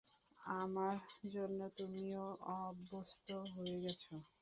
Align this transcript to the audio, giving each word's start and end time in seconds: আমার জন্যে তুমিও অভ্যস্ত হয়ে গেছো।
আমার 0.55 0.95
জন্যে 1.31 1.67
তুমিও 1.77 2.23
অভ্যস্ত 2.57 3.27
হয়ে 3.53 3.77
গেছো। 3.83 4.13